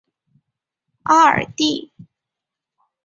[1.03, 1.91] 阿尔蒂。